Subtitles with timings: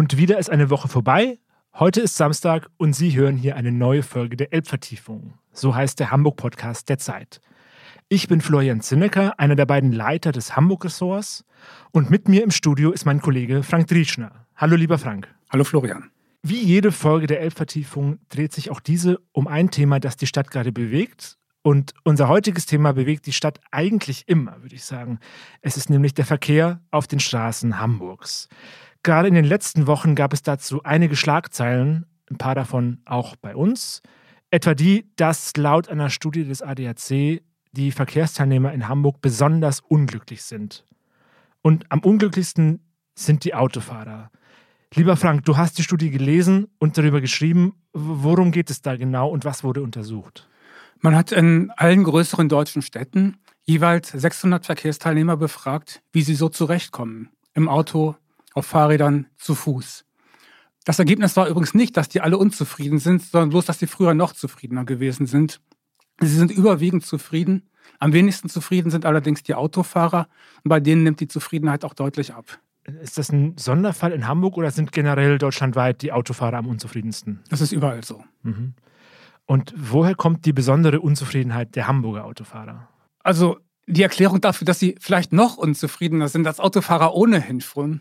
[0.00, 1.38] Und wieder ist eine Woche vorbei.
[1.74, 5.34] Heute ist Samstag und Sie hören hier eine neue Folge der Elbvertiefung.
[5.52, 7.42] So heißt der Hamburg-Podcast der Zeit.
[8.08, 11.44] Ich bin Florian Zinnecker, einer der beiden Leiter des Hamburg-Ressorts.
[11.92, 14.46] Und mit mir im Studio ist mein Kollege Frank Drieschner.
[14.56, 15.28] Hallo, lieber Frank.
[15.50, 16.10] Hallo, Florian.
[16.42, 20.50] Wie jede Folge der Elbvertiefung dreht sich auch diese um ein Thema, das die Stadt
[20.50, 21.36] gerade bewegt.
[21.60, 25.18] Und unser heutiges Thema bewegt die Stadt eigentlich immer, würde ich sagen.
[25.60, 28.48] Es ist nämlich der Verkehr auf den Straßen Hamburgs.
[29.02, 33.56] Gerade in den letzten Wochen gab es dazu einige Schlagzeilen, ein paar davon auch bei
[33.56, 34.02] uns.
[34.50, 37.42] Etwa die, dass laut einer Studie des ADAC
[37.72, 40.84] die Verkehrsteilnehmer in Hamburg besonders unglücklich sind.
[41.62, 42.80] Und am unglücklichsten
[43.14, 44.30] sind die Autofahrer.
[44.94, 47.74] Lieber Frank, du hast die Studie gelesen und darüber geschrieben.
[47.92, 50.48] Worum geht es da genau und was wurde untersucht?
[50.98, 57.30] Man hat in allen größeren deutschen Städten jeweils 600 Verkehrsteilnehmer befragt, wie sie so zurechtkommen.
[57.54, 58.16] Im Auto,
[58.54, 60.04] auf Fahrrädern, zu Fuß.
[60.84, 64.14] Das Ergebnis war übrigens nicht, dass die alle unzufrieden sind, sondern bloß, dass sie früher
[64.14, 65.60] noch zufriedener gewesen sind.
[66.20, 67.68] Sie sind überwiegend zufrieden.
[67.98, 70.28] Am wenigsten zufrieden sind allerdings die Autofahrer
[70.64, 72.58] und bei denen nimmt die Zufriedenheit auch deutlich ab.
[73.02, 77.40] Ist das ein Sonderfall in Hamburg oder sind generell deutschlandweit die Autofahrer am unzufriedensten?
[77.50, 78.24] Das ist überall so.
[78.42, 78.74] Mhm.
[79.46, 82.88] Und woher kommt die besondere Unzufriedenheit der Hamburger Autofahrer?
[83.22, 88.00] Also die Erklärung dafür, dass sie vielleicht noch unzufriedener sind als Autofahrer ohnehin schon,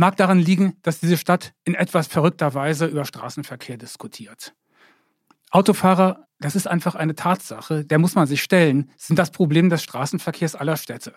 [0.00, 4.54] mag daran liegen, dass diese Stadt in etwas verrückter Weise über Straßenverkehr diskutiert.
[5.50, 9.82] Autofahrer, das ist einfach eine Tatsache, der muss man sich stellen, sind das Problem des
[9.82, 11.12] Straßenverkehrs aller Städte.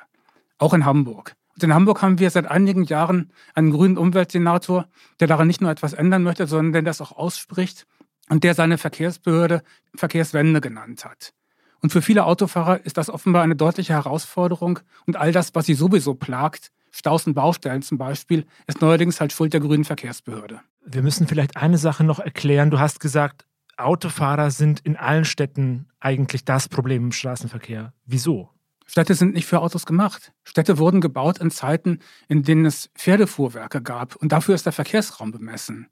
[0.57, 1.33] Auch in Hamburg.
[1.55, 4.89] Und in Hamburg haben wir seit einigen Jahren einen grünen Umweltsenator,
[5.21, 7.87] der daran nicht nur etwas ändern möchte, sondern der das auch ausspricht
[8.27, 9.63] und der seine Verkehrsbehörde
[9.95, 11.33] Verkehrswende genannt hat.
[11.79, 15.73] Und für viele Autofahrer ist das offenbar eine deutliche Herausforderung und all das, was sie
[15.73, 20.61] sowieso plagt, Staus und Baustellen zum Beispiel, ist neuerdings halt Schuld der grünen Verkehrsbehörde.
[20.85, 22.69] Wir müssen vielleicht eine Sache noch erklären.
[22.69, 23.45] Du hast gesagt,
[23.77, 27.93] Autofahrer sind in allen Städten eigentlich das Problem im Straßenverkehr.
[28.05, 28.49] Wieso?
[28.85, 30.33] Städte sind nicht für Autos gemacht.
[30.43, 35.31] Städte wurden gebaut in Zeiten, in denen es Pferdefuhrwerke gab und dafür ist der Verkehrsraum
[35.31, 35.87] bemessen.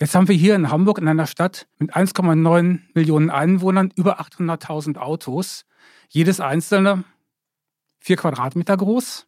[0.00, 4.96] Jetzt haben wir hier in Hamburg in einer Stadt mit 1,9 Millionen Einwohnern über 800.000
[4.96, 5.66] Autos.
[6.08, 7.04] Jedes einzelne
[8.00, 9.26] vier Quadratmeter groß.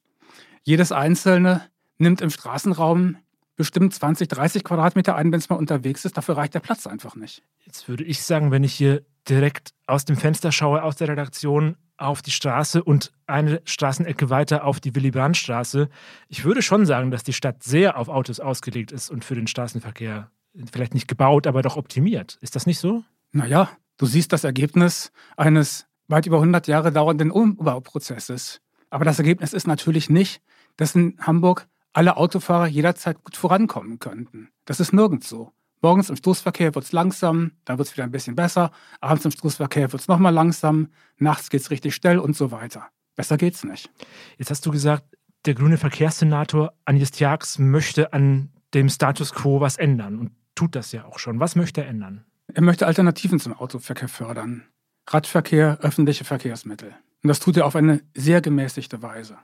[0.66, 1.62] Jedes einzelne
[1.96, 3.18] nimmt im Straßenraum
[3.54, 6.16] bestimmt 20, 30 Quadratmeter ein, wenn es mal unterwegs ist.
[6.16, 7.44] Dafür reicht der Platz einfach nicht.
[7.64, 11.76] Jetzt würde ich sagen, wenn ich hier direkt aus dem Fenster schaue, aus der Redaktion
[11.98, 15.88] auf die Straße und eine Straßenecke weiter auf die Willy-Brandt-Straße,
[16.28, 19.46] ich würde schon sagen, dass die Stadt sehr auf Autos ausgelegt ist und für den
[19.46, 20.32] Straßenverkehr
[20.72, 22.38] vielleicht nicht gebaut, aber doch optimiert.
[22.40, 23.04] Ist das nicht so?
[23.30, 28.60] Naja, du siehst das Ergebnis eines weit über 100 Jahre dauernden Umbauprozesses.
[28.90, 30.42] Aber das Ergebnis ist natürlich nicht,
[30.76, 34.48] dass in Hamburg alle Autofahrer jederzeit gut vorankommen könnten.
[34.64, 35.52] Das ist nirgends so.
[35.82, 38.70] Morgens im Stoßverkehr wird es langsam, dann wird es wieder ein bisschen besser.
[39.00, 40.88] Abends im Stoßverkehr wird es nochmal langsam.
[41.18, 42.88] Nachts geht es richtig schnell und so weiter.
[43.14, 43.90] Besser geht's nicht.
[44.36, 45.04] Jetzt hast du gesagt,
[45.44, 50.92] der grüne Verkehrssenator Agnes Tjax möchte an dem Status quo was ändern und tut das
[50.92, 51.40] ja auch schon.
[51.40, 52.24] Was möchte er ändern?
[52.52, 54.64] Er möchte Alternativen zum Autoverkehr fördern.
[55.08, 56.94] Radverkehr, öffentliche Verkehrsmittel.
[57.22, 59.38] Und das tut er auf eine sehr gemäßigte Weise.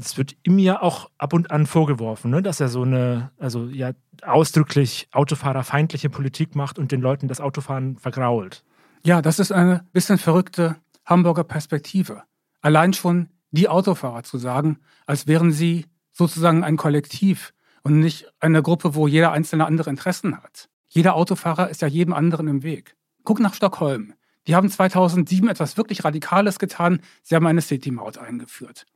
[0.00, 3.66] Es wird ihm ja auch ab und an vorgeworfen, ne, dass er so eine, also
[3.66, 3.92] ja,
[4.22, 8.64] ausdrücklich autofahrerfeindliche Politik macht und den Leuten das Autofahren vergrault.
[9.04, 12.22] Ja, das ist eine bisschen verrückte Hamburger Perspektive.
[12.60, 18.62] Allein schon die Autofahrer zu sagen, als wären sie sozusagen ein Kollektiv und nicht eine
[18.62, 20.68] Gruppe, wo jeder einzelne andere Interessen hat.
[20.88, 22.96] Jeder Autofahrer ist ja jedem anderen im Weg.
[23.24, 24.14] Guck nach Stockholm.
[24.46, 27.00] Die haben 2007 etwas wirklich Radikales getan.
[27.22, 28.86] Sie haben eine City-Maut eingeführt.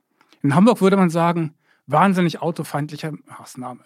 [0.43, 1.55] In Hamburg würde man sagen,
[1.87, 3.81] wahnsinnig autofeindliche Maßnahme.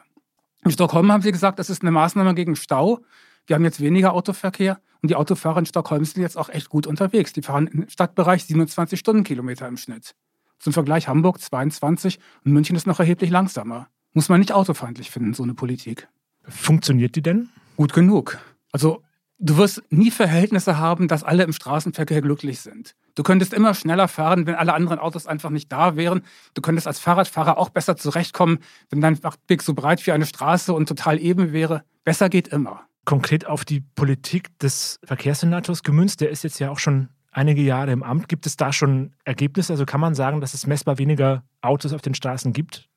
[0.64, 3.00] In Stockholm haben sie gesagt, das ist eine Maßnahme gegen Stau.
[3.46, 6.88] Wir haben jetzt weniger Autoverkehr und die Autofahrer in Stockholm sind jetzt auch echt gut
[6.88, 7.32] unterwegs.
[7.32, 10.16] Die fahren im Stadtbereich 27 Stundenkilometer im Schnitt.
[10.60, 13.88] Zum Vergleich Hamburg 22 und München ist noch erheblich langsamer.
[14.14, 16.08] Muss man nicht autofeindlich finden, so eine Politik.
[16.44, 17.50] Funktioniert die denn?
[17.76, 18.40] Gut genug.
[18.72, 19.04] Also
[19.40, 22.96] Du wirst nie Verhältnisse haben, dass alle im Straßenverkehr glücklich sind.
[23.14, 26.24] Du könntest immer schneller fahren, wenn alle anderen Autos einfach nicht da wären.
[26.56, 30.74] Du könntest als Fahrradfahrer auch besser zurechtkommen, wenn dein Weg so breit wie eine Straße
[30.74, 31.84] und total eben wäre.
[32.04, 32.88] Besser geht immer.
[33.06, 37.92] Konkret auf die Politik des Verkehrssenators gemünzt, der ist jetzt ja auch schon einige Jahre
[37.92, 38.30] im Amt.
[38.30, 39.74] Gibt es da schon Ergebnisse?
[39.74, 42.90] Also kann man sagen, dass es messbar weniger Autos auf den Straßen gibt?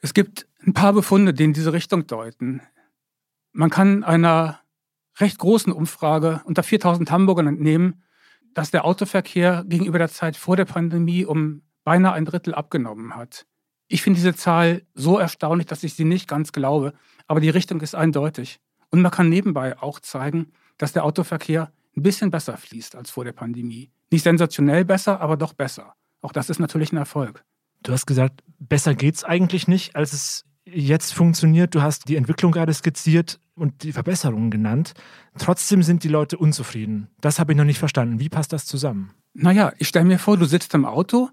[0.00, 2.60] Es gibt ein paar Befunde, die in diese Richtung deuten.
[3.52, 4.60] Man kann einer
[5.18, 8.02] recht großen Umfrage unter 4000 Hamburgern entnehmen,
[8.54, 13.46] dass der Autoverkehr gegenüber der Zeit vor der Pandemie um beinahe ein Drittel abgenommen hat.
[13.88, 16.92] Ich finde diese Zahl so erstaunlich, dass ich sie nicht ganz glaube.
[17.28, 18.60] aber die Richtung ist eindeutig.
[18.90, 23.24] Und man kann nebenbei auch zeigen, dass der Autoverkehr ein bisschen besser fließt als vor
[23.24, 23.90] der Pandemie.
[24.10, 25.94] Nicht sensationell besser, aber doch besser.
[26.20, 27.44] Auch das ist natürlich ein Erfolg.
[27.82, 31.74] Du hast gesagt, besser geht es eigentlich nicht, als es jetzt funktioniert.
[31.74, 34.92] Du hast die Entwicklung gerade skizziert und die Verbesserungen genannt.
[35.38, 37.08] Trotzdem sind die Leute unzufrieden.
[37.20, 38.20] Das habe ich noch nicht verstanden.
[38.20, 39.12] Wie passt das zusammen?
[39.34, 41.30] Naja, ich stelle mir vor, du sitzt im Auto,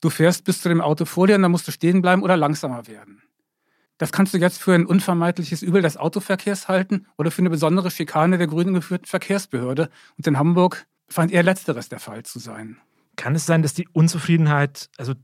[0.00, 2.36] du fährst bis zu dem Auto vor dir und dann musst du stehen bleiben oder
[2.36, 3.22] langsamer werden.
[3.98, 7.90] Das kannst du jetzt für ein unvermeidliches Übel des Autoverkehrs halten oder für eine besondere
[7.90, 9.88] Schikane der grünen geführten Verkehrsbehörde.
[10.16, 12.78] Und in Hamburg scheint eher letzteres der Fall zu sein.
[13.16, 15.14] Kann es sein, dass die Unzufriedenheit, also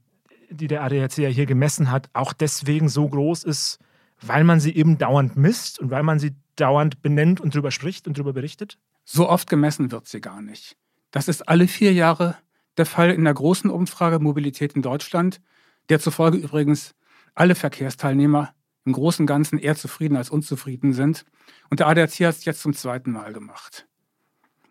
[0.49, 3.79] die der ADAC ja hier gemessen hat, auch deswegen so groß ist,
[4.23, 8.07] weil man sie eben dauernd misst und weil man sie dauernd benennt und darüber spricht
[8.07, 8.79] und darüber berichtet?
[9.05, 10.77] So oft gemessen wird sie gar nicht.
[11.11, 12.37] Das ist alle vier Jahre
[12.77, 15.41] der Fall in der großen Umfrage Mobilität in Deutschland,
[15.89, 16.95] der zufolge übrigens
[17.35, 18.55] alle Verkehrsteilnehmer
[18.85, 21.25] im Großen und Ganzen eher zufrieden als unzufrieden sind.
[21.71, 23.87] Und der ADAC hat es jetzt zum zweiten Mal gemacht.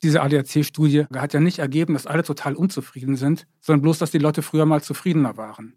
[0.03, 4.17] Diese ADAC-Studie hat ja nicht ergeben, dass alle total unzufrieden sind, sondern bloß, dass die
[4.17, 5.75] Leute früher mal zufriedener waren.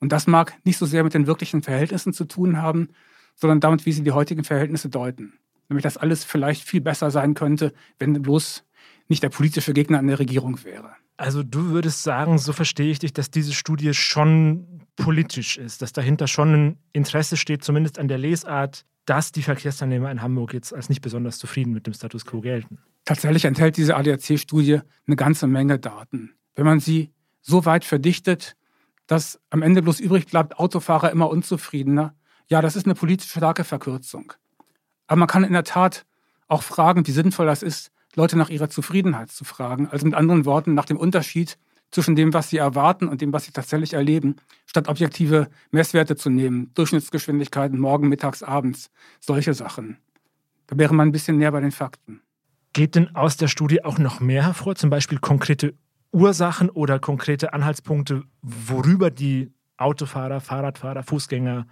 [0.00, 2.88] Und das mag nicht so sehr mit den wirklichen Verhältnissen zu tun haben,
[3.34, 5.34] sondern damit, wie sie die heutigen Verhältnisse deuten.
[5.68, 8.64] Nämlich, dass alles vielleicht viel besser sein könnte, wenn bloß
[9.08, 10.92] nicht der politische Gegner an der Regierung wäre.
[11.16, 15.92] Also du würdest sagen, so verstehe ich dich, dass diese Studie schon politisch ist, dass
[15.92, 20.74] dahinter schon ein Interesse steht, zumindest an der Lesart, dass die Verkehrsteilnehmer in Hamburg jetzt
[20.74, 22.78] als nicht besonders zufrieden mit dem Status quo gelten.
[23.04, 26.34] Tatsächlich enthält diese ADAC-Studie eine ganze Menge Daten.
[26.54, 27.10] Wenn man sie
[27.40, 28.54] so weit verdichtet,
[29.08, 32.14] dass am Ende bloß übrig bleibt, Autofahrer immer unzufriedener,
[32.46, 34.32] ja, das ist eine politisch starke Verkürzung.
[35.08, 36.06] Aber man kann in der Tat
[36.46, 39.88] auch fragen, wie sinnvoll das ist, Leute nach ihrer Zufriedenheit zu fragen.
[39.88, 41.58] Also mit anderen Worten, nach dem Unterschied
[41.90, 46.28] zwischen dem, was sie erwarten und dem, was sie tatsächlich erleben, statt objektive Messwerte zu
[46.28, 46.70] nehmen.
[46.74, 48.90] Durchschnittsgeschwindigkeiten, morgen, mittags, abends,
[49.20, 49.98] solche Sachen.
[50.66, 52.20] Da wäre man ein bisschen näher bei den Fakten.
[52.74, 55.74] Geht denn aus der Studie auch noch mehr hervor, zum Beispiel konkrete
[56.12, 61.66] Ursachen oder konkrete Anhaltspunkte, worüber die Autofahrer, Fahrradfahrer, Fußgänger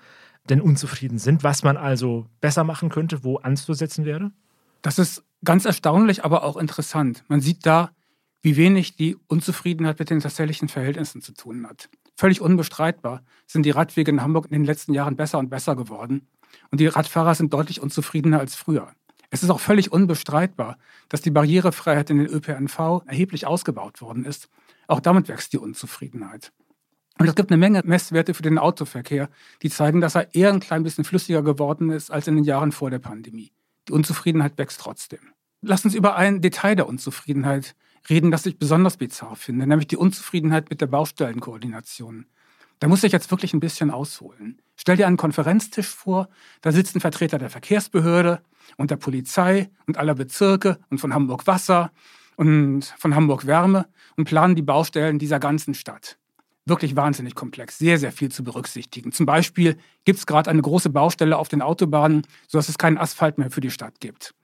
[0.48, 4.32] denn unzufrieden sind, was man also besser machen könnte, wo anzusetzen wäre?
[4.82, 7.24] Das ist ganz erstaunlich, aber auch interessant.
[7.28, 7.90] Man sieht da,
[8.42, 11.88] wie wenig die Unzufriedenheit mit den tatsächlichen Verhältnissen zu tun hat.
[12.16, 16.28] Völlig unbestreitbar sind die Radwege in Hamburg in den letzten Jahren besser und besser geworden.
[16.70, 18.92] Und die Radfahrer sind deutlich unzufriedener als früher.
[19.30, 20.78] Es ist auch völlig unbestreitbar,
[21.08, 24.48] dass die Barrierefreiheit in den ÖPNV erheblich ausgebaut worden ist.
[24.86, 26.52] Auch damit wächst die Unzufriedenheit.
[27.18, 29.30] Und es gibt eine Menge Messwerte für den Autoverkehr,
[29.62, 32.72] die zeigen, dass er eher ein klein bisschen flüssiger geworden ist als in den Jahren
[32.72, 33.52] vor der Pandemie.
[33.88, 35.20] Die Unzufriedenheit wächst trotzdem.
[35.62, 37.74] Lass uns über ein Detail der Unzufriedenheit
[38.10, 42.26] reden, das ich besonders bizarr finde, nämlich die Unzufriedenheit mit der Baustellenkoordination.
[42.78, 44.60] Da muss ich jetzt wirklich ein bisschen ausholen.
[44.76, 46.28] Stell dir einen Konferenztisch vor,
[46.60, 48.42] da sitzen Vertreter der Verkehrsbehörde
[48.76, 51.90] und der Polizei und aller Bezirke und von Hamburg Wasser
[52.36, 53.86] und von Hamburg Wärme
[54.16, 56.18] und planen die Baustellen dieser ganzen Stadt.
[56.66, 59.12] Wirklich wahnsinnig komplex, sehr, sehr viel zu berücksichtigen.
[59.12, 63.38] Zum Beispiel gibt es gerade eine große Baustelle auf den Autobahnen, sodass es keinen Asphalt
[63.38, 64.34] mehr für die Stadt gibt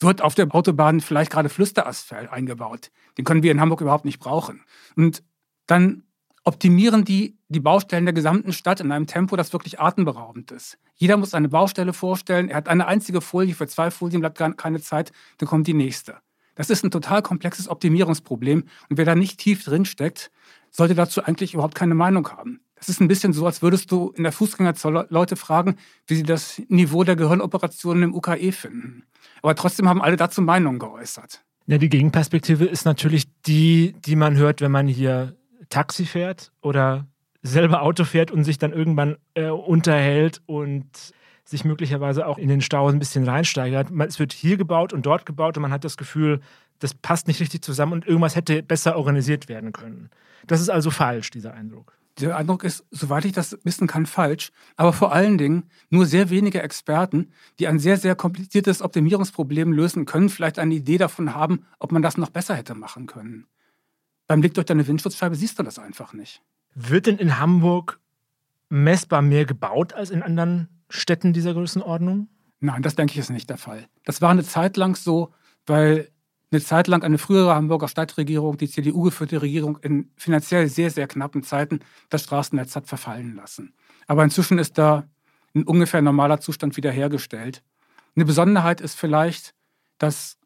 [0.00, 2.90] wird auf der Autobahn vielleicht gerade Flüsterasphalt eingebaut.
[3.18, 4.64] Den können wir in Hamburg überhaupt nicht brauchen.
[4.96, 5.22] Und
[5.66, 6.04] dann
[6.44, 10.78] optimieren die die Baustellen der gesamten Stadt in einem Tempo, das wirklich atemberaubend ist.
[10.94, 12.48] Jeder muss eine Baustelle vorstellen.
[12.48, 16.18] Er hat eine einzige Folie, für zwei Folien bleibt keine Zeit, dann kommt die nächste.
[16.54, 18.64] Das ist ein total komplexes Optimierungsproblem.
[18.88, 20.30] Und wer da nicht tief drin steckt,
[20.70, 22.60] sollte dazu eigentlich überhaupt keine Meinung haben.
[22.76, 25.76] Das ist ein bisschen so, als würdest du in der Fußgängerzone Leute fragen,
[26.06, 29.04] wie sie das Niveau der Gehirnoperationen im UKE finden.
[29.42, 31.44] Aber trotzdem haben alle dazu Meinungen geäußert.
[31.66, 35.36] Ja, die Gegenperspektive ist natürlich die, die man hört, wenn man hier
[35.70, 37.06] Taxi fährt oder
[37.42, 40.90] selber Auto fährt und sich dann irgendwann äh, unterhält und
[41.44, 43.88] sich möglicherweise auch in den Stau ein bisschen reinsteigert.
[44.06, 46.40] Es wird hier gebaut und dort gebaut und man hat das Gefühl,
[46.78, 50.10] das passt nicht richtig zusammen und irgendwas hätte besser organisiert werden können.
[50.46, 51.96] Das ist also falsch, dieser Eindruck.
[52.20, 54.50] Der Eindruck ist, soweit ich das wissen kann, falsch.
[54.76, 60.04] Aber vor allen Dingen nur sehr wenige Experten, die ein sehr, sehr kompliziertes Optimierungsproblem lösen
[60.04, 63.46] können, vielleicht eine Idee davon haben, ob man das noch besser hätte machen können.
[64.30, 66.40] Beim Blick durch deine Windschutzscheibe siehst du das einfach nicht.
[66.76, 67.98] Wird denn in Hamburg
[68.68, 72.28] messbar mehr gebaut als in anderen Städten dieser Größenordnung?
[72.60, 73.88] Nein, das denke ich ist nicht der Fall.
[74.04, 75.34] Das war eine Zeit lang so,
[75.66, 76.12] weil
[76.52, 81.42] eine Zeit lang eine frühere Hamburger Stadtregierung, die CDU-geführte Regierung, in finanziell sehr, sehr knappen
[81.42, 83.74] Zeiten das Straßennetz hat verfallen lassen.
[84.06, 85.08] Aber inzwischen ist da
[85.56, 87.64] ein ungefähr normaler Zustand wiederhergestellt.
[88.14, 89.56] Eine Besonderheit ist vielleicht,
[89.98, 90.38] dass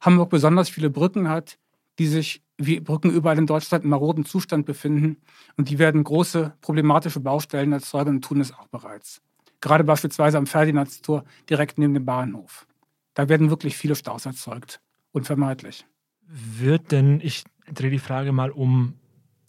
[0.00, 1.60] Hamburg besonders viele Brücken hat,
[2.00, 5.18] die sich wie Brücken überall in Deutschland im maroden Zustand befinden.
[5.56, 9.22] Und die werden große problematische Baustellen erzeugen und tun es auch bereits.
[9.60, 12.66] gerade beispielsweise am Ferdinandstor direkt neben dem Bahnhof.
[13.14, 14.80] Da werden wirklich viele Staus erzeugt,
[15.12, 15.84] unvermeidlich.
[16.26, 18.94] Wird denn, ich drehe die Frage mal um,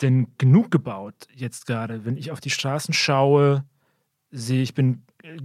[0.02, 2.06] denn genug gebaut jetzt gerade?
[2.06, 3.66] Wenn ich auf die Straßen schaue,
[4.32, 5.04] sehe ich, bin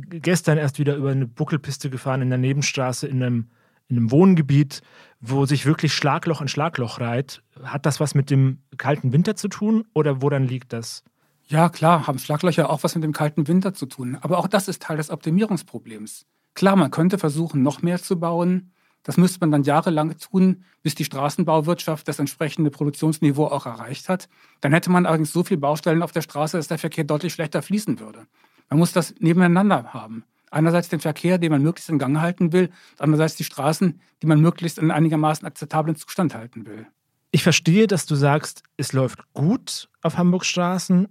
[0.08, 3.50] gestern erst wieder über eine Buckelpiste gefahren in der Nebenstraße in einem,
[3.88, 4.82] in einem Wohngebiet,
[5.20, 7.42] wo sich wirklich Schlagloch an Schlagloch reiht.
[7.62, 11.04] Hat das was mit dem kalten Winter zu tun oder woran liegt das?
[11.46, 14.16] Ja, klar, haben Schlaglöcher auch was mit dem kalten Winter zu tun.
[14.20, 16.26] Aber auch das ist Teil des Optimierungsproblems.
[16.54, 18.72] Klar, man könnte versuchen, noch mehr zu bauen.
[19.02, 24.28] Das müsste man dann jahrelang tun, bis die Straßenbauwirtschaft das entsprechende Produktionsniveau auch erreicht hat.
[24.62, 27.60] Dann hätte man allerdings so viele Baustellen auf der Straße, dass der Verkehr deutlich schlechter
[27.60, 28.26] fließen würde.
[28.70, 30.24] Man muss das nebeneinander haben.
[30.54, 34.40] Einerseits den Verkehr, den man möglichst in Gang halten will, andererseits die Straßen, die man
[34.40, 36.86] möglichst in einigermaßen akzeptablen Zustand halten will.
[37.32, 41.08] Ich verstehe, dass du sagst, es läuft gut auf Hamburgs Straßen.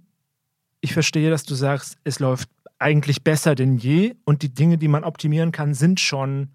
[0.80, 2.48] Ich verstehe, dass du sagst, es läuft
[2.78, 6.48] eigentlich besser denn je und die Dinge, die man optimieren kann, sind schon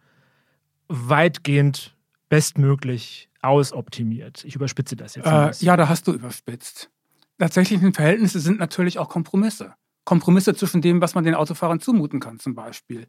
[0.88, 1.96] weitgehend
[2.27, 4.43] bestmöglich ausoptimiert.
[4.46, 5.27] Ich überspitze das jetzt.
[5.27, 6.89] Äh, ja, da hast du überspitzt.
[7.38, 9.75] Tatsächlichen Verhältnisse sind natürlich auch Kompromisse.
[10.09, 13.05] Kompromisse zwischen dem, was man den Autofahrern zumuten kann, zum Beispiel.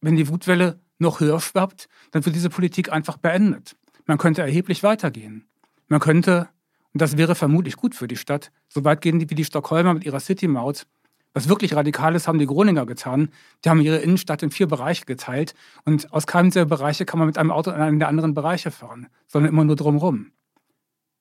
[0.00, 3.76] Wenn die Wutwelle noch höher schwappt, dann wird diese Politik einfach beendet.
[4.06, 5.46] Man könnte erheblich weitergehen.
[5.86, 6.48] Man könnte,
[6.92, 10.04] und das wäre vermutlich gut für die Stadt, so weit gehen wie die Stockholmer mit
[10.04, 10.88] ihrer City-Maut.
[11.32, 13.28] Was wirklich Radikales haben die Groninger getan.
[13.64, 17.28] Die haben ihre Innenstadt in vier Bereiche geteilt und aus keinem dieser Bereiche kann man
[17.28, 20.32] mit einem Auto in einen der anderen Bereiche fahren, sondern immer nur drumherum.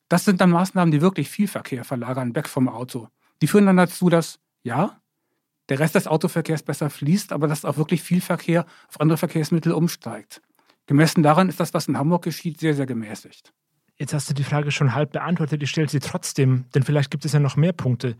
[0.10, 3.10] Das sind dann Maßnahmen, die wirklich viel Verkehr verlagern, weg vom Auto.
[3.44, 5.01] Die führen dann dazu, dass, ja,
[5.72, 9.72] der Rest des Autoverkehrs besser fließt, aber dass auch wirklich viel Verkehr auf andere Verkehrsmittel
[9.72, 10.42] umsteigt.
[10.86, 13.54] Gemessen daran ist das, was in Hamburg geschieht, sehr, sehr gemäßigt.
[13.98, 15.64] Jetzt hast du die Frage schon halb beantwortet.
[15.64, 18.18] Ich stelle sie trotzdem, denn vielleicht gibt es ja noch mehr Punkte.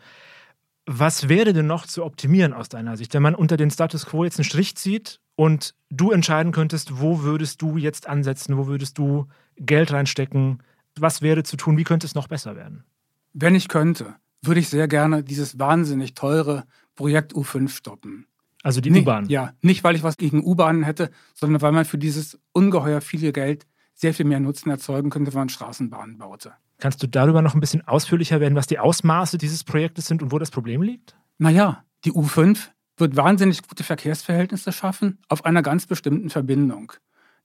[0.86, 4.24] Was wäre denn noch zu optimieren aus deiner Sicht, wenn man unter den Status quo
[4.24, 8.98] jetzt einen Strich zieht und du entscheiden könntest, wo würdest du jetzt ansetzen, wo würdest
[8.98, 9.28] du
[9.58, 10.64] Geld reinstecken,
[10.98, 12.86] was wäre zu tun, wie könnte es noch besser werden?
[13.34, 16.64] Wenn ich könnte, würde ich sehr gerne dieses wahnsinnig teure
[16.96, 18.28] Projekt U5 stoppen.
[18.64, 19.28] Also die U-Bahn?
[19.28, 23.32] Ja, nicht weil ich was gegen U-Bahnen hätte, sondern weil man für dieses ungeheuer viele
[23.32, 26.54] Geld sehr viel mehr Nutzen erzeugen könnte, wenn man Straßenbahnen baute.
[26.78, 30.32] Kannst du darüber noch ein bisschen ausführlicher werden, was die Ausmaße dieses Projektes sind und
[30.32, 31.16] wo das Problem liegt?
[31.38, 36.94] Naja, die U5 wird wahnsinnig gute Verkehrsverhältnisse schaffen auf einer ganz bestimmten Verbindung.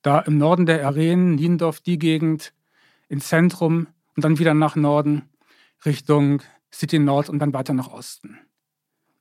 [0.03, 2.53] Da im Norden der Arenen, Niendorf, die Gegend,
[3.09, 5.23] ins Zentrum und dann wieder nach Norden
[5.85, 8.39] Richtung City Nord und dann weiter nach Osten.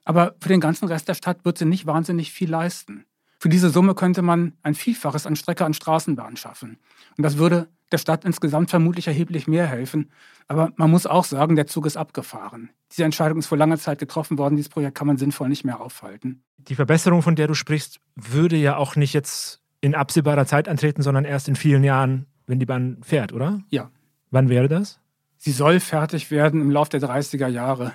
[0.06, 3.06] Aber für den ganzen Rest der Stadt wird sie nicht wahnsinnig viel leisten.
[3.40, 6.80] Für diese Summe könnte man ein Vielfaches an Strecke an Straßenbahnen schaffen.
[7.18, 10.10] Und das würde der Stadt insgesamt vermutlich erheblich mehr helfen.
[10.48, 12.70] Aber man muss auch sagen, der Zug ist abgefahren.
[12.92, 14.56] Diese Entscheidung ist vor langer Zeit getroffen worden.
[14.56, 16.44] Dieses Projekt kann man sinnvoll nicht mehr aufhalten.
[16.58, 21.04] Die Verbesserung, von der du sprichst, würde ja auch nicht jetzt in absehbarer Zeit antreten,
[21.04, 23.62] sondern erst in vielen Jahren, wenn die Bahn fährt, oder?
[23.70, 23.92] Ja.
[24.32, 25.00] Wann wäre das?
[25.38, 27.94] Sie soll fertig werden im Laufe der 30er Jahre.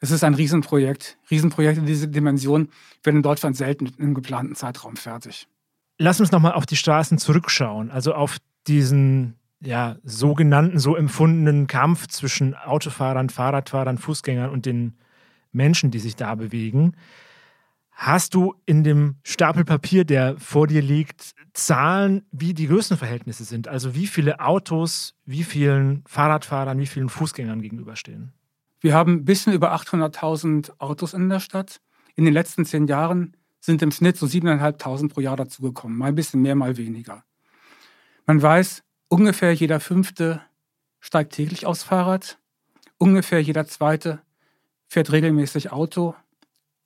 [0.00, 1.18] Es ist ein Riesenprojekt.
[1.30, 2.70] Riesenprojekte dieser Dimension
[3.02, 5.46] werden in Deutschland selten im geplanten Zeitraum fertig.
[5.98, 12.06] Lass uns nochmal auf die Straßen zurückschauen, also auf diesen ja, sogenannten, so empfundenen Kampf
[12.06, 14.96] zwischen Autofahrern, Fahrradfahrern, Fußgängern und den
[15.52, 16.96] Menschen, die sich da bewegen.
[17.90, 23.68] Hast du in dem Stapel Papier, der vor dir liegt, Zahlen, wie die Größenverhältnisse sind?
[23.68, 28.32] Also wie viele Autos, wie vielen Fahrradfahrern, wie vielen Fußgängern gegenüberstehen?
[28.80, 31.80] Wir haben ein bisschen über 800.000 Autos in der Stadt.
[32.16, 35.98] In den letzten zehn Jahren sind im Schnitt so 7.500 pro Jahr dazugekommen.
[35.98, 37.24] Mal ein bisschen mehr, mal weniger.
[38.26, 40.40] Man weiß, ungefähr jeder Fünfte
[40.98, 42.38] steigt täglich aufs Fahrrad.
[42.96, 44.22] Ungefähr jeder Zweite
[44.88, 46.14] fährt regelmäßig Auto.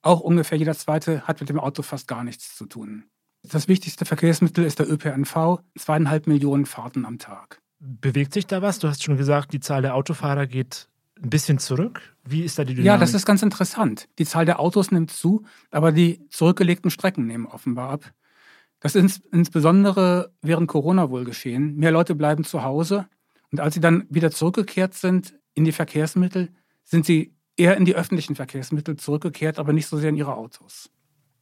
[0.01, 3.05] Auch ungefähr jeder Zweite hat mit dem Auto fast gar nichts zu tun.
[3.41, 5.61] Das wichtigste Verkehrsmittel ist der ÖPNV.
[5.77, 7.61] Zweieinhalb Millionen Fahrten am Tag.
[7.79, 8.79] Bewegt sich da was?
[8.79, 10.89] Du hast schon gesagt, die Zahl der Autofahrer geht
[11.21, 12.15] ein bisschen zurück?
[12.23, 12.85] Wie ist da die Dynamik?
[12.85, 14.07] Ja, das ist ganz interessant.
[14.19, 18.13] Die Zahl der Autos nimmt zu, aber die zurückgelegten Strecken nehmen offenbar ab.
[18.79, 21.75] Das ist insbesondere während Corona wohl geschehen.
[21.77, 23.07] Mehr Leute bleiben zu Hause
[23.51, 26.49] und als sie dann wieder zurückgekehrt sind in die Verkehrsmittel,
[26.83, 30.89] sind sie eher in die öffentlichen Verkehrsmittel zurückgekehrt, aber nicht so sehr in ihre Autos.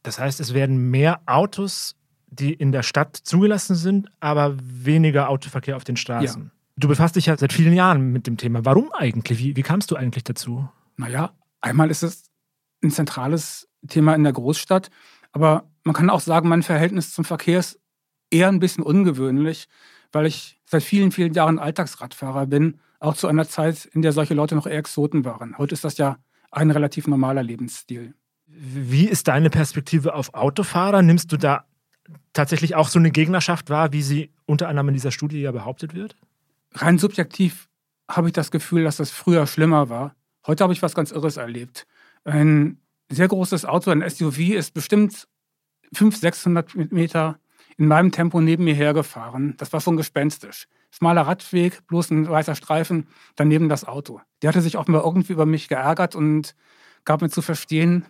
[0.04, 1.96] Das heißt, es werden mehr Autos,
[2.28, 6.44] die in der Stadt zugelassen sind, aber weniger Autoverkehr auf den Straßen.
[6.44, 6.52] Ja.
[6.76, 8.66] Du befasst dich ja seit vielen Jahren mit dem Thema.
[8.66, 9.40] Warum eigentlich?
[9.40, 10.68] Wie, wie kamst du eigentlich dazu?
[10.98, 12.24] Naja, einmal ist es
[12.84, 14.90] ein zentrales Thema in der Großstadt,
[15.32, 17.80] aber man kann auch sagen, mein Verhältnis zum Verkehr ist
[18.30, 19.68] eher ein bisschen ungewöhnlich,
[20.12, 24.34] weil ich seit vielen, vielen Jahren Alltagsradfahrer bin, auch zu einer Zeit, in der solche
[24.34, 25.58] Leute noch eher Exoten waren.
[25.58, 26.18] Heute ist das ja
[26.52, 28.14] ein relativ normaler Lebensstil.
[28.46, 31.02] Wie ist deine Perspektive auf Autofahrer?
[31.02, 31.66] Nimmst du da
[32.34, 35.94] tatsächlich auch so eine Gegnerschaft wahr, wie sie unter anderem in dieser Studie ja behauptet
[35.94, 36.16] wird?
[36.76, 37.70] Rein subjektiv
[38.10, 40.16] habe ich das Gefühl, dass das früher schlimmer war.
[40.46, 41.86] Heute habe ich was ganz Irres erlebt.
[42.26, 45.28] Ein sehr großes Auto, ein SUV, ist bestimmt
[45.94, 47.40] 500, 600 Meter
[47.78, 49.56] in meinem Tempo neben mir hergefahren.
[49.58, 50.68] Das war schon gespenstisch.
[50.92, 54.22] Schmaler Radweg, bloß ein weißer Streifen, daneben das Auto.
[54.42, 56.56] Der hatte sich offenbar irgendwie über mich geärgert und
[57.06, 58.06] gab mir zu verstehen,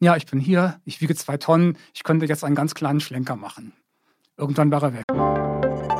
[0.00, 3.36] ja, ich bin hier, ich wiege zwei Tonnen, ich könnte jetzt einen ganz kleinen Schlenker
[3.36, 3.72] machen.
[4.36, 5.99] Irgendwann war er weg.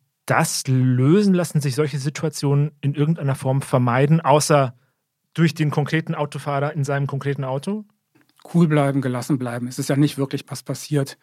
[0.25, 1.33] das lösen?
[1.33, 4.75] Lassen sich solche Situationen in irgendeiner Form vermeiden, außer
[5.33, 7.85] durch den konkreten Autofahrer in seinem konkreten Auto?
[8.53, 9.67] Cool bleiben, gelassen bleiben.
[9.67, 11.17] Es ist ja nicht wirklich was passiert.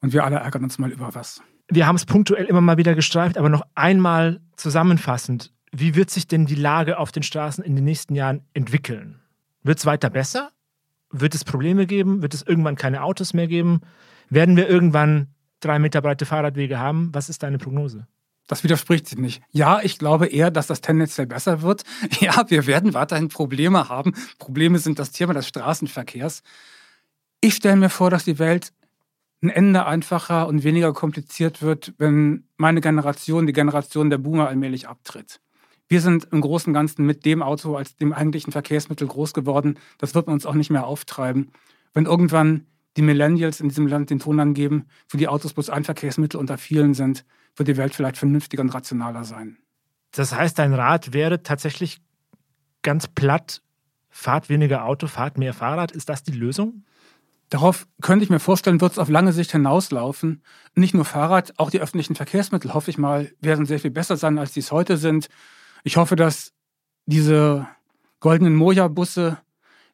[0.00, 1.42] Und wir alle ärgern uns mal über was.
[1.68, 5.52] Wir haben es punktuell immer mal wieder gestreift, aber noch einmal zusammenfassend.
[5.72, 9.20] Wie wird sich denn die Lage auf den Straßen in den nächsten Jahren entwickeln?
[9.62, 10.50] Wird es weiter besser?
[11.12, 12.22] Wird es Probleme geben?
[12.22, 13.80] Wird es irgendwann keine Autos mehr geben?
[14.28, 15.28] Werden wir irgendwann
[15.60, 17.10] drei Meter breite Fahrradwege haben?
[17.12, 18.06] Was ist deine Prognose?
[18.46, 19.42] Das widerspricht sich nicht.
[19.50, 21.84] Ja, ich glaube eher, dass das tendenziell besser wird.
[22.20, 24.12] Ja, wir werden weiterhin Probleme haben.
[24.38, 26.42] Probleme sind das Thema des Straßenverkehrs.
[27.40, 28.72] Ich stelle mir vor, dass die Welt
[29.42, 34.88] ein Ende einfacher und weniger kompliziert wird, wenn meine Generation, die Generation der Boomer, allmählich
[34.88, 35.40] abtritt.
[35.88, 39.78] Wir sind im Großen und Ganzen mit dem Auto als dem eigentlichen Verkehrsmittel groß geworden.
[39.98, 41.50] Das wird uns auch nicht mehr auftreiben.
[41.94, 45.84] Wenn irgendwann die Millennials in diesem Land den Ton angeben, für die Autos bloß ein
[45.84, 47.24] Verkehrsmittel unter vielen sind,
[47.56, 49.58] wird die Welt vielleicht vernünftiger und rationaler sein.
[50.12, 52.00] Das heißt, dein Rat wäre tatsächlich
[52.82, 53.62] ganz platt,
[54.08, 55.92] fahrt weniger Auto, fahrt mehr Fahrrad.
[55.92, 56.84] Ist das die Lösung?
[57.48, 60.42] Darauf könnte ich mir vorstellen, wird es auf lange Sicht hinauslaufen.
[60.74, 64.38] Nicht nur Fahrrad, auch die öffentlichen Verkehrsmittel, hoffe ich mal, werden sehr viel besser sein,
[64.38, 65.28] als sie es heute sind.
[65.82, 66.52] Ich hoffe, dass
[67.06, 67.66] diese
[68.20, 69.38] goldenen Moja-Busse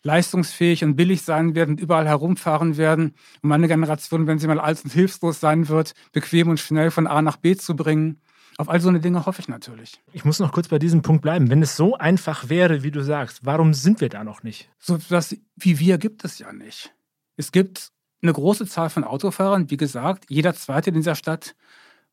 [0.07, 4.83] leistungsfähig und billig sein werden, überall herumfahren werden, um meine Generation, wenn sie mal alt
[4.85, 8.21] und hilflos sein wird, bequem und schnell von A nach B zu bringen.
[8.57, 10.01] Auf all so eine Dinge hoffe ich natürlich.
[10.12, 11.51] Ich muss noch kurz bei diesem Punkt bleiben.
[11.51, 14.71] Wenn es so einfach wäre, wie du sagst, warum sind wir da noch nicht?
[14.79, 16.95] So etwas wie wir gibt es ja nicht.
[17.37, 17.90] Es gibt
[18.23, 21.55] eine große Zahl von Autofahrern, wie gesagt, jeder zweite in dieser Stadt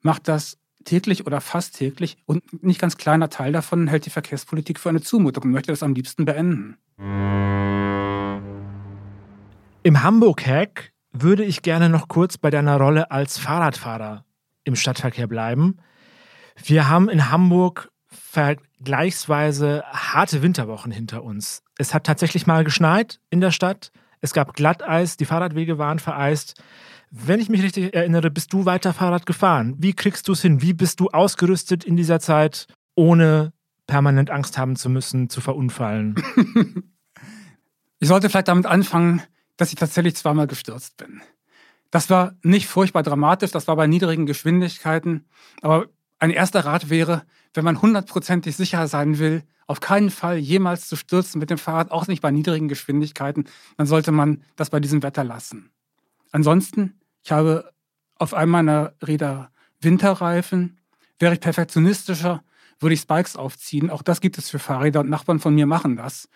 [0.02, 4.10] macht das täglich oder fast täglich und ein nicht ganz kleiner Teil davon hält die
[4.10, 6.78] Verkehrspolitik für eine Zumutung und möchte das am liebsten beenden.
[9.84, 14.26] Im Hamburg-Hack würde ich gerne noch kurz bei deiner Rolle als Fahrradfahrer
[14.64, 15.78] im Stadtverkehr bleiben.
[16.64, 21.64] Wir haben in Hamburg vergleichsweise harte Winterwochen hinter uns.
[21.78, 23.92] Es hat tatsächlich mal geschneit in der Stadt.
[24.22, 26.62] Es gab Glatteis, die Fahrradwege waren vereist.
[27.16, 29.76] Wenn ich mich richtig erinnere, bist du weiter Fahrrad gefahren.
[29.78, 30.64] Wie kriegst du es hin?
[30.64, 33.54] Wie bist du ausgerüstet in dieser Zeit, ohne
[33.86, 36.16] permanent Angst haben zu müssen, zu verunfallen?
[38.00, 39.22] ich sollte vielleicht damit anfangen,
[39.58, 41.22] dass ich tatsächlich zweimal gestürzt bin.
[41.92, 45.26] Das war nicht furchtbar dramatisch, das war bei niedrigen Geschwindigkeiten.
[45.62, 45.86] Aber
[46.18, 47.22] ein erster Rat wäre,
[47.54, 51.92] wenn man hundertprozentig sicher sein will, auf keinen Fall jemals zu stürzen mit dem Fahrrad,
[51.92, 53.46] auch nicht bei niedrigen Geschwindigkeiten,
[53.78, 55.70] dann sollte man das bei diesem Wetter lassen.
[56.32, 57.72] Ansonsten, ich habe
[58.16, 60.80] auf einem meiner Räder Winterreifen.
[61.20, 62.44] Wäre ich perfektionistischer,
[62.80, 63.90] würde ich Spikes aufziehen.
[63.90, 66.28] Auch das gibt es für Fahrräder und Nachbarn von mir machen das.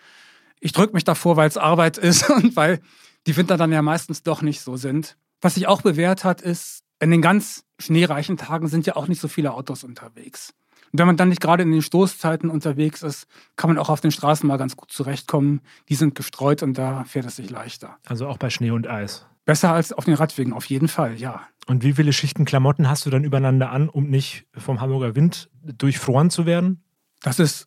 [0.60, 2.80] Ich drücke mich davor, weil es Arbeit ist und weil
[3.26, 5.16] die Winter dann ja meistens doch nicht so sind.
[5.40, 9.20] Was sich auch bewährt hat, ist, in den ganz schneereichen Tagen sind ja auch nicht
[9.20, 10.54] so viele Autos unterwegs.
[10.92, 14.00] Und wenn man dann nicht gerade in den Stoßzeiten unterwegs ist, kann man auch auf
[14.00, 15.60] den Straßen mal ganz gut zurechtkommen.
[15.88, 17.98] Die sind gestreut und da fährt es sich leichter.
[18.06, 19.26] Also auch bei Schnee und Eis.
[19.48, 21.40] Besser als auf den Radwegen, auf jeden Fall, ja.
[21.66, 25.48] Und wie viele Schichten Klamotten hast du dann übereinander an, um nicht vom Hamburger Wind
[25.62, 26.84] durchfroren zu werden?
[27.22, 27.66] Das ist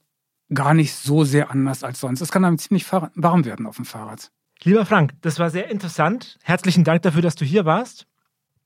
[0.54, 2.22] gar nicht so sehr anders als sonst.
[2.22, 4.32] Es kann dann ziemlich warm werden auf dem Fahrrad.
[4.62, 6.38] Lieber Frank, das war sehr interessant.
[6.44, 8.06] Herzlichen Dank dafür, dass du hier warst.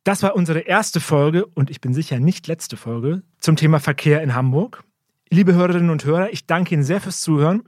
[0.03, 4.21] Das war unsere erste Folge und ich bin sicher nicht letzte Folge zum Thema Verkehr
[4.23, 4.83] in Hamburg.
[5.29, 7.63] Liebe Hörerinnen und Hörer, ich danke Ihnen sehr fürs Zuhören.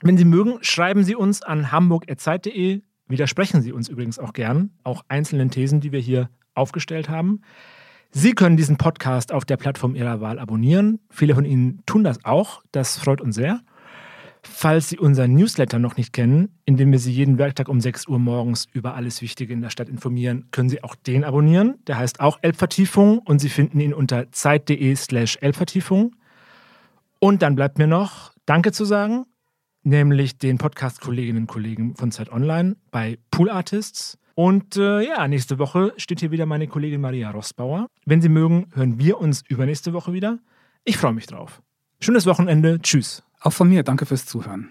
[0.00, 2.80] Wenn Sie mögen, schreiben Sie uns an hamburg.zeit.de.
[3.12, 7.42] Widersprechen Sie uns übrigens auch gern, auch einzelnen Thesen, die wir hier aufgestellt haben.
[8.10, 10.98] Sie können diesen Podcast auf der Plattform Ihrer Wahl abonnieren.
[11.10, 12.62] Viele von Ihnen tun das auch.
[12.72, 13.60] Das freut uns sehr.
[14.42, 18.08] Falls Sie unseren Newsletter noch nicht kennen, in dem wir Sie jeden Werktag um 6
[18.08, 21.74] Uhr morgens über alles Wichtige in der Stadt informieren, können Sie auch den abonnieren.
[21.86, 26.16] Der heißt auch Elbvertiefung und Sie finden ihn unter zeit.de slash Elbvertiefung.
[27.18, 29.26] Und dann bleibt mir noch Danke zu sagen,
[29.82, 34.18] nämlich den Podcast-Kolleginnen und Kollegen von Zeit Online bei Pool Artists.
[34.34, 37.86] Und äh, ja, nächste Woche steht hier wieder meine Kollegin Maria Rossbauer.
[38.06, 40.38] Wenn Sie mögen, hören wir uns übernächste Woche wieder.
[40.84, 41.62] Ich freue mich drauf.
[42.00, 42.80] Schönes Wochenende.
[42.80, 43.22] Tschüss.
[43.40, 44.70] Auch von mir, danke fürs Zuhören.